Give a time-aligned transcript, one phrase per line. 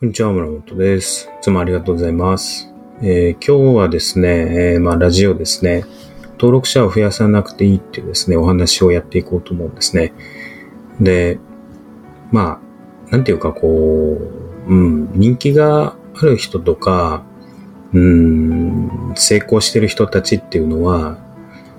[0.00, 1.26] こんにちは、村本です。
[1.26, 2.72] いつもありがとうございます。
[3.02, 5.84] えー、今日はですね、えー、まあ、ラジオですね、
[6.34, 10.12] 登録者を増やさなくていいっていうですね、お話をやっていこうと思うんですね。
[11.00, 11.40] で、
[12.30, 12.60] ま
[13.08, 14.18] あ、なんていうかこ
[14.68, 17.24] う、うん、人気がある人とか、
[17.92, 21.18] うん、成功してる人たちっていうのは、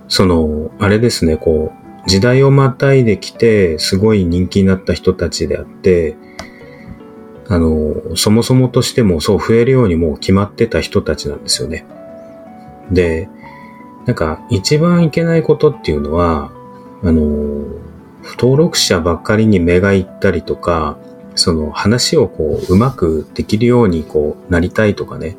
[0.10, 1.72] その、あれですね、こ
[2.06, 6.18] う、時代をまたいできて、すごい人気になった人たちであって、
[7.50, 11.86] あの、そもそもとしてもそう増えるようにもう決まってた人たちなんですよね。
[12.92, 13.28] で、
[14.06, 16.52] なんか一番いけないことっていうのは、
[17.04, 17.66] あの、
[18.38, 20.98] 登録者ばっかりに目がいったりとか、
[21.34, 25.36] その話をこううまくできるようにこうなりたいとかね。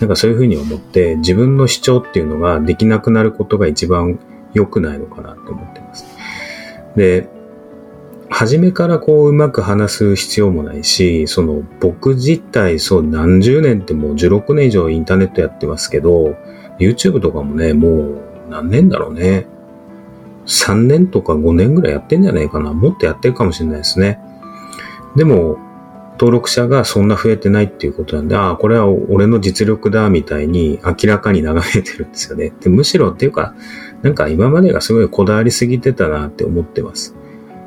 [0.00, 4.18] なんかそういうふうに思って自分の主張っていうのができなくなることが一番
[4.52, 6.04] 良くないのかなって思ってます。
[6.96, 7.28] で、
[8.38, 16.36] 初めからこううまく話す必要もないし、その僕自体そう何十年ってもう16年以上インターネットやってますけど、
[16.78, 18.20] YouTube とかもね、もう
[18.50, 19.46] 何年だろうね。
[20.44, 22.74] 3年とか5年ぐらいやってんじゃないかな。
[22.74, 24.20] もっとやってるかもしれないですね。
[25.16, 25.56] でも、
[26.18, 32.52] 登録者がそんな増えてないっていうことなんで、ああ、これは俺の実力だ、みたいに明らかに眺めてるんですよね。
[32.60, 33.54] でむしろっていうか、
[34.02, 37.16] なんか今までがすごいこだわりすぎてたなって思ってます。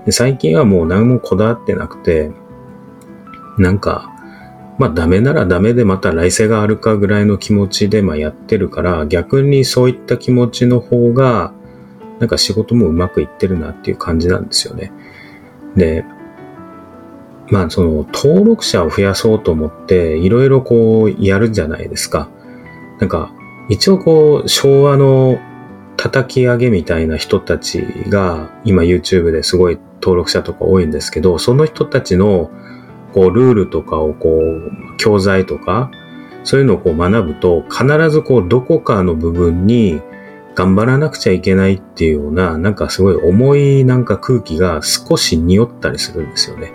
[0.06, 2.32] で最近はもう何もこだわってなくて、
[3.58, 4.12] なんか、
[4.78, 11.54] まあダメならダメでまた来世があるかぐらいの気持ちでまあやってるから、逆にそういった気持ちの方が、
[12.20, 14.92] なんか仕事もうまくいってるなっていう感じなんですよね。
[15.76, 16.06] で、
[17.50, 22.30] まあその登録者を増やそうと思っていろいろこうやるじゃないですか。
[23.00, 23.32] なんか
[23.70, 25.40] 一応こう昭和の
[25.98, 32.52] 叩き上げみたいな人たちが今 YouTube ですごい登録者とか多いんですけど、その人たちの
[33.14, 35.92] こうルールとかをこう教材とか
[36.44, 40.02] そういうのをこう学ぶと必ずこうどこかの部分に
[40.56, 46.72] 頑張らなくちゃいけないっていうようななんかすごい重いなんか空気が少し匂ったりするんですよね。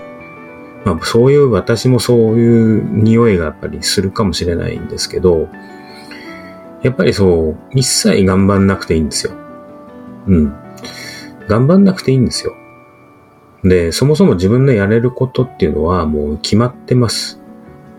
[0.85, 5.49] まあそういう私もそういう匂いがやっぱりするかもしれないんですけど、
[6.83, 9.33] やっぱりそう、一切頑張んなくていいんですよ。
[10.27, 10.55] うん。
[11.49, 12.55] 頑張んなくていいんですよ。
[13.65, 17.41] で、そもそも自分のやれることっていうのはもう決まってます。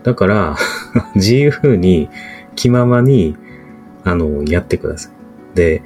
[0.04, 0.56] だから
[1.16, 2.08] 自由に
[2.54, 3.36] 気ままに、
[4.04, 5.56] あの、やってください。
[5.56, 5.82] で、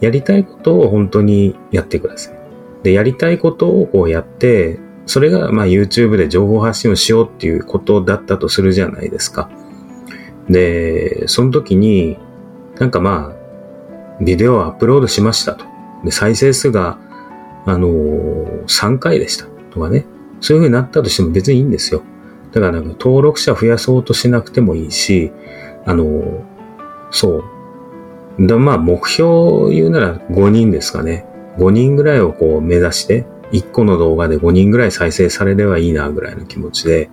[0.00, 2.34] やりたいことを本当にやってください。
[2.82, 9.48] で、やりたいことをこうやって、それがまあ YouTube で情報発信をしようっていうことだったとするじゃないですか。
[10.50, 12.18] で、その時に、
[12.78, 15.64] なんかまあ、ビデオをアップロードしましたと。
[16.04, 16.98] で、再生数が
[17.66, 20.06] あのー、3回でしたとかね。
[20.40, 22.02] そういう風になったとしても別にいいんですよ。
[22.52, 25.32] だからなんか登録者増やそうとしなくてもいいし、
[25.84, 26.42] あのー、
[27.10, 27.44] そ
[28.38, 28.46] う。
[28.46, 31.26] だまあ目標を言うなら5人ですかね。
[31.58, 37.10] 5人ぐらいをこう目指して、1個の動画で5人ぐらい再生されればいいなぐらいの気持ちで、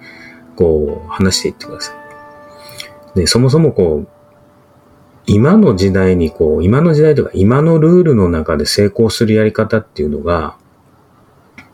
[0.56, 1.94] こう話していってくださ
[3.16, 3.20] い。
[3.20, 4.08] で、そもそもこう、
[5.26, 10.58] 今の時代にこう、今の時代とか今のルールの中で成功するやり方っていうのが、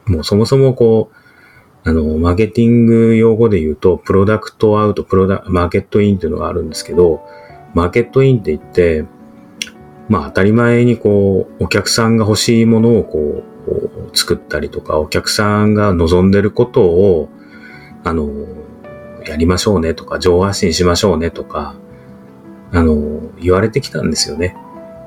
[0.06, 7.22] もうそもそもこう、あの、マーケティング用語で言うと、プロダクトアウト、プロダ、マーケットインっていうのがあるんですけど、
[7.74, 9.06] マーケットインって言って、
[10.10, 17.30] まあ当たり前にこう、お客さんが欲しいものをこう、作ったりとか、お客さんが望んでることを、
[18.04, 18.30] あの、
[19.26, 21.76] やりましょうねとか、上発信しましょうねとか、
[22.72, 24.56] あの、言われてきたんですよね。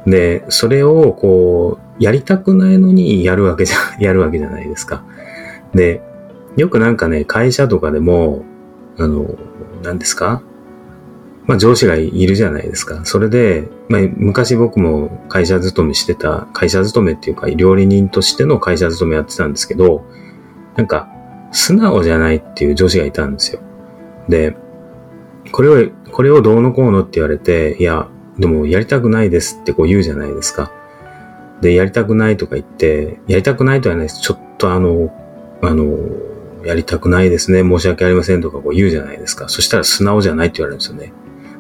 [0.06, 5.04] で、それをこう、やりたくないのにやるわけじゃ、 やるわけじゃないですか。
[5.74, 6.02] で、
[6.56, 8.44] よくなんかね、会社とかでも、
[8.98, 9.26] あの、
[9.82, 10.42] 何ですか？
[11.46, 13.00] まあ上司がいるじゃないですか。
[13.04, 20.04] それで、まあ昔僕も会社勤めしてた、会社勤めっていうか料理人としての会社勤めやってたんですけど、
[20.76, 21.08] なんか
[21.50, 23.60] 素直じゃないっていう上司がいたんですよ。
[24.28, 24.56] で、
[25.50, 28.08] これを、これをどうのこうのって言われて、いや、
[28.38, 30.72] でもやりたくないですってこう言うじゃないですか。
[31.60, 34.20] で、やりたくないとか言って、やりたくないとはないです。
[34.20, 35.12] ちょっとあの、
[35.62, 35.98] あの、
[36.64, 37.62] やりたくないですね。
[37.62, 39.48] 申し訳ありませんとかこう言うじゃないですか。
[39.48, 41.12] そしたら素直じゃないって言われるんですよね。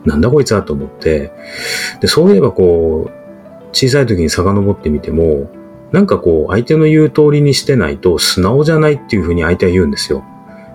[0.04, 1.32] なんだこいつはと思って。
[2.00, 3.22] で、そういえばこう、
[3.72, 5.50] 小さい時に遡ってみても、
[5.92, 10.24] なんかこう、相手の言う通りにしてないと素直じゃないっていうふうに相手は言うんですよ。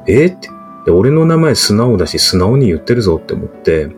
[0.07, 0.49] えー、って。
[0.87, 3.91] で、俺の名前素直だし、素直に言ってるぞって思って、だ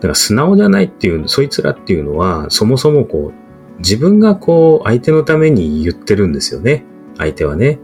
[0.00, 6.82] から素直じゃないっていう、そいつらっていうのは、そもそもこう、自分がこう、相手のために言ってるんですよね。
[7.18, 7.78] 相手はね。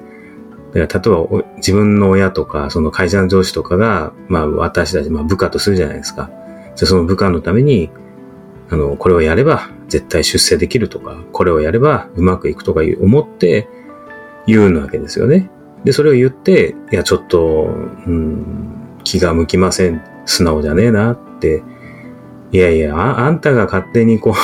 [0.73, 6.31] だから例えば自分の親とか、その会社の上司とかが、まあ私たち、まあ部下とするじゃないですか。
[6.77, 7.91] じゃその部下のために、
[8.71, 13.69] あの、これをやれば絶対出世できるとか、これをやればうまくいくとか思って
[14.47, 15.51] 言うわけですよね。
[15.85, 17.67] で、それを言って、いや、ちょっと、
[18.07, 20.03] うん、気が向きません。
[20.27, 21.63] 素直じゃねえなって。
[22.53, 24.35] いやいや、ああんたが勝手にこう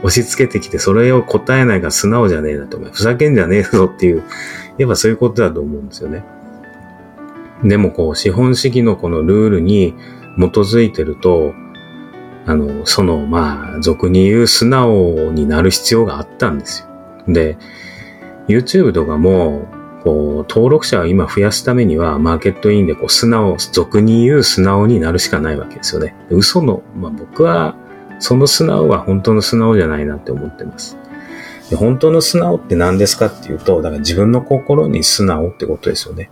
[0.06, 2.78] 押し付けてきて、それを答えないが素直じゃねえなと。
[2.78, 4.22] ふざけんじゃねえぞっていう、
[4.78, 6.24] やっぱそういうことだと思うんですよね。
[7.64, 9.94] でもこう、資本主義のこのルールに
[10.38, 11.54] 基づいてると、
[12.46, 16.86] あの、その、まあ、俗に言う素直になる必要があったんです
[17.26, 17.34] よ。
[17.34, 17.58] で、
[18.46, 19.66] YouTube とかも、
[20.06, 26.14] こう、登録者を今増やすためには、マーケットインでこう、素直、俗に言う素直になるしかないわけですよね。
[26.30, 27.74] 嘘の、まあ僕は、
[28.20, 30.96] その素直は本当の素直じゃないなって思ってます。
[31.70, 36.30] で本当の素直って何ですかっていうと、だから自分の心に素直ってことですよね。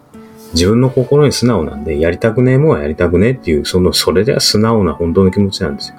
[0.52, 5.96] 自分の心に素直なんで、やりたくねえもんはやりたくねえっていう、その、それでは素直な本当の気持ちなんですよ。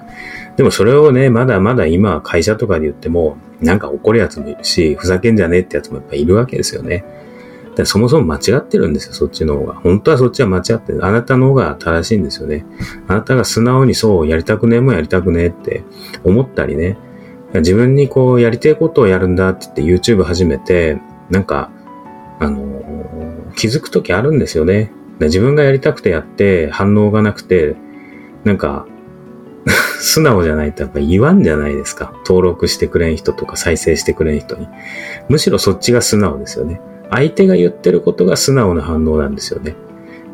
[0.56, 7.04] でもそれをね、まだまだ今会社とかで言っても、なんか怒るやつもいるし、ふざけんじゃねえってやつもやっぱいるわけですよね。
[7.82, 9.74] だそもそも間違ってるんですよ、そっちの方が。
[9.74, 11.04] 本当はそっちは間違ってる。
[11.04, 12.64] あなたの方が正しいんですよね。
[13.06, 15.84] あなたが素直にそうやりたくねえもやりたくねえって
[16.24, 16.96] 思ったりね。
[17.54, 20.98] 自分にこうやりたいことをやるんだって言って YouTube 始めて、
[21.30, 21.70] なんか、
[22.38, 24.90] あのー、気づくときあるんですよね。
[25.20, 27.76] 自分がやりたくてやって反応がなくて、
[28.44, 28.86] なんか、
[29.98, 32.12] 素直じゃないとやっぱ言わんじゃないですか。
[32.26, 34.68] 登録してくれん人とか再生してくれん人に。
[35.28, 36.80] むしろそっちが素直ですよね。
[37.10, 39.76] 相手が言ってることが素直な反応なんですよね。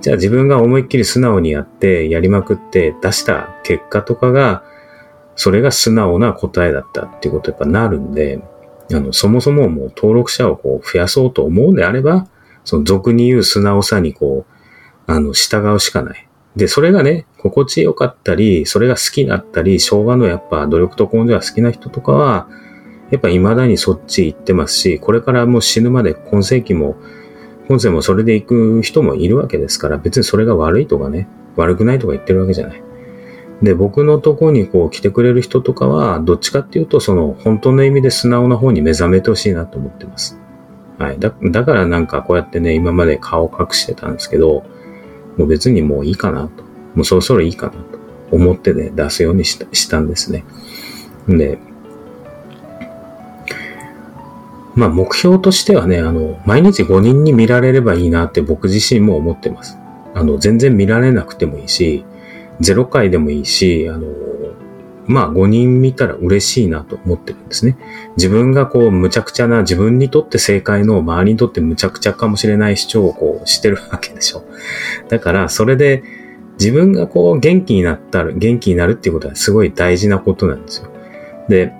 [0.01, 4.65] じゃあ自分が思いっきり素直にやってやりまくって出した結果とかが、
[5.37, 8.41] それが素直な答えだったっていうことやっぱなるんで、
[8.93, 12.27] あの、そもそももう登録者をこう増やそうと思うんであれば、
[12.65, 14.53] その俗に言う素直さにこう、
[15.07, 16.29] あの、従うしかない。
[16.57, 22.49] で、それがね、心地よかったり、それが好きだったり、昭和のやっぱ努力と根性が好きな人とかは、
[23.13, 26.97] やっぱ未だにそっち行ってますし、これからもう死ぬまで今世紀も、
[27.69, 32.83] 今世もそれで行く人もいるわけですから、別にそれが悪いとかね、悪くないとか言ってるわけじゃない。
[33.63, 40.39] で、僕のとこにこう来てくれる人とかは、どっちかっていうと、その本当の意味で素直な方に目覚めてほしいなと思ってます。
[40.99, 41.19] はい。
[41.19, 44.65] だ、だからなんかこうやってね、今まで顔隠してたんですけど、
[45.37, 46.65] もう別にもういいかなと。
[46.95, 47.79] もうそろそろいいかなと
[48.31, 50.45] 思ってね、出すようにしたしたんですね。
[51.29, 51.59] で、
[54.75, 59.79] まあ目標としてはね、あの、毎日5人に見られればいいなって僕自身も思ってます。
[60.15, 62.05] あの、全然見られなくてもいいし、
[62.61, 64.07] 0回でもいいし、あの、
[65.07, 67.77] まあ5人見たら嬉しいなと思ってるんですね。
[68.17, 74.45] 自分がこう無茶苦茶な自分にとって正解の周りにとって無茶苦茶かもしれない主張をこうしてるわけでしょ。
[75.09, 76.05] だからそれで
[76.59, 80.89] 自分がこう元気になったら、元気になるっていうことはすごい大事なことなんですよ。
[81.49, 81.73] で、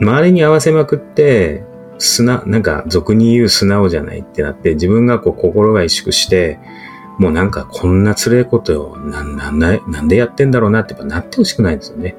[0.00, 1.64] 周りに合わせまくって、
[1.98, 6.58] 素な、なんか俗に言う素直じゃないってなって、自分がこう心が萎縮して、
[7.18, 12.16] もうなんかこんな辛いことよ、な、なんだ、なんでやってんだろうなってやっぱなってほしくないんですよね。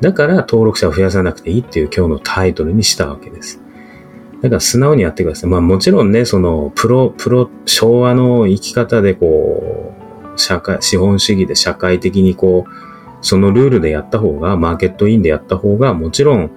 [0.00, 3.60] だから登録者を増やさなくていいっていう今日のタイトルにしたわけです。
[4.42, 5.50] だから素直にやってください。
[5.50, 9.92] まあもちろんね、そのプロ、プロ、昭和の生き方でこ
[10.36, 12.70] う、社会、資本主義で社会的にこう、
[13.20, 16.50] そのルールでやった方が、マーケットインでやった方が、もちろん、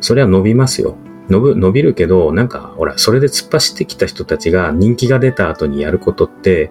[0.00, 0.96] それは伸びますよ。
[1.28, 6.70] 伸び伸びるけど、なんか、ほら、それで突っ走ってきた人たちが人気が出た後にやることって、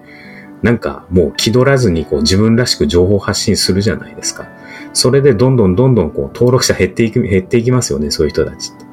[0.62, 4.48] なんかもう気取らずにこう自分らしく情報発信するじゃないですか。
[4.94, 8.86] それでどんどんどんどんこう登録者減っていく、減っていきますよね、そういう人たちって。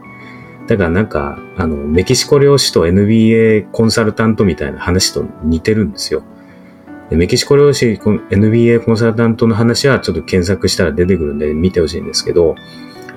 [0.67, 6.23] だからなんか、あの、メキシコ漁師と NBA コンサルタントみたいな話と似てるんですよ。
[7.09, 12.55] でメキシコ漁師、NBA コンサルタントの話はちょっと検索したら出てくるんで見てほしいんですけど、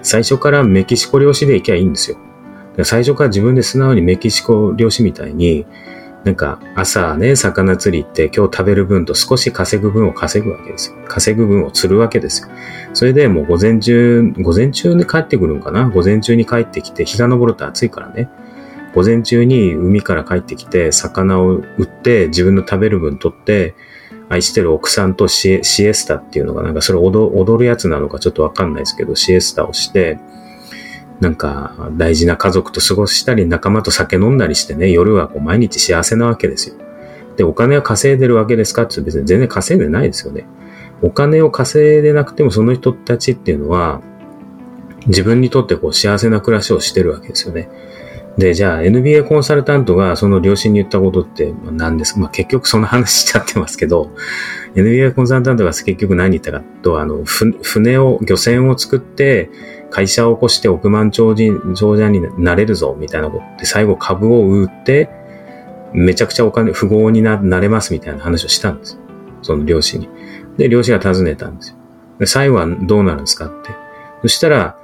[0.02, 2.18] 最初からメキシコ漁師で行きゃいいんですよ。
[2.84, 5.66] 最初から自分で素直にメキシコ漁師みたいに、
[6.24, 10.96] なんか朝ね、魚釣りって今日食べる分と少し稼ぐ分を稼ぐわけですよ。
[11.06, 12.48] 稼ぐ分を釣るわけですよ。
[12.94, 15.88] それでもう午前中、午前中に帰ってくるんかな？
[15.88, 18.28] 午前中に帰ってきて、日が昇ると暑いからね。
[18.94, 23.74] 午前中に海から帰ってきて、魚を売って自分の食べる分取って、
[24.28, 30.18] 愛してる奥さんとシエスタっていうのが、なんかそれ踊るやつなのかちょっとわかんないですけど、シエスタをして、
[31.20, 36.76] なんか大事な家族と過ごしたり仲間と酒飲んだりしてね、夜はこう毎日幸せなわけですよ。
[37.36, 40.46] で、お金は稼いでるわけですかって別に全然稼いでないですよね。
[41.02, 44.00] お金を稼いでなくてもその人たちっていうのは
[45.06, 47.68] 自分にとってこう幸せな暮らしをしてるわけですよね。
[48.38, 54.10] で、じゃあ NBA コンサルタントがその両親に言ったことって何ですかまあ結局その話しちゃってますけど、
[54.74, 59.50] NBA コンサルタントが結局何言ったかと、あの、船を、漁船を作って、
[59.90, 65.08] 会社を起こして億万長者長者になれるぞ、みたいなことで、最後株を売って、
[65.94, 68.98] めちゃくちゃお金、富豪にななれますみたいな話をしたんです。
[69.40, 70.10] その漁師に。
[70.58, 71.76] で、漁師が尋ねたんですよ。
[72.18, 73.70] で、最後はどうなるんですかって。
[74.22, 74.76] そしたら、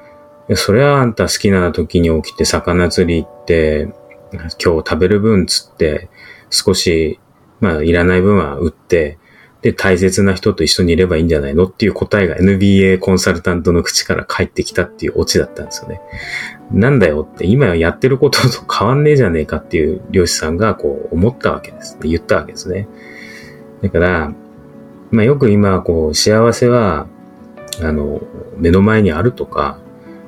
[0.57, 3.93] それはあんた好きな時に起きて魚釣り行って、
[4.33, 6.09] 今日食べる分つって、
[6.51, 7.19] 少し、
[7.61, 9.19] まあ、いらない分は売って、
[9.63, 16.01] で、大切な人と一緒にいればいいんじゃないのっていう答えが NBA コンサルタントの口から返ってきたっていうオチだったんですよね。
[16.73, 21.97] なんだよって、今やってることと変わんねえじゃねえかっていう漁師さんがこう思ったわけです。
[22.03, 22.89] 言ったわけですね。
[23.83, 24.33] だから、
[25.13, 27.07] まあよく今こう幸せは、
[27.81, 28.21] あの、
[28.57, 29.79] 目の前にあるとか、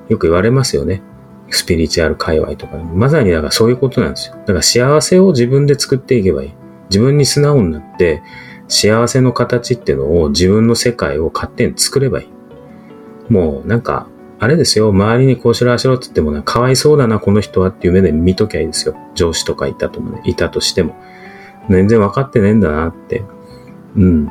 [0.08, 1.02] よく言われますよね。
[1.50, 2.76] スピリチュアル界隈とか。
[2.76, 4.37] まさにだからそういうことなんですよ。
[4.37, 6.54] だから幸せを自分で作っていけばいい。
[6.90, 8.23] 自分に素直になって、
[8.68, 13.32] 幸せの形っていうのを自分の世界を勝手に作ればいい。
[13.32, 14.08] もうなんか、
[14.38, 18.96] あれですよ、周りにこうしろあしろって言ってもね、かわいそうだな、この人はっていう目で見ときゃいいですよ。
[19.14, 20.96] 上司とかいたともね、いたとしても。
[21.70, 23.23] 全然分かってねえんだなって。
[23.96, 24.30] うん。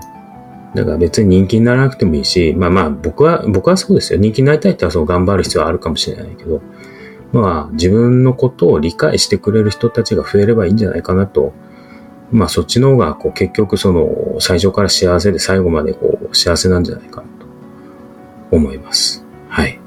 [0.75, 4.19] だから別に人気にならなくてもいいし、まあまあ僕は、僕はそうですよ。
[4.19, 6.61] 人気になりたいってはそう頑張る必要はあるかもしれないけど、
[7.31, 11.53] まあ自分のことを理解してくれる人たちが増えればいいんじゃないかなと
[12.33, 17.45] まあそっちの方がこう結局その最初から幸せで最後までこう幸せなんじゃないかなと
[18.51, 19.23] 思います。
[19.49, 19.79] はい。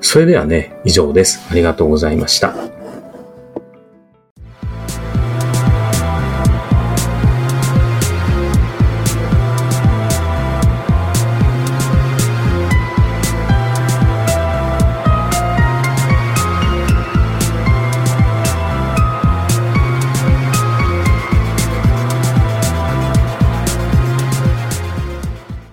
[0.00, 1.46] それではね、以上です。
[1.50, 2.54] ありがとうございました。